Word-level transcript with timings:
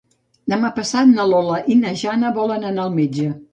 Demà 0.53 0.71
passat 0.77 1.11
na 1.17 1.27
Lola 1.33 1.61
i 1.75 1.79
na 1.83 1.93
Jana 2.05 2.35
volen 2.41 2.69
anar 2.73 2.89
al 2.89 2.99
metge. 2.99 3.31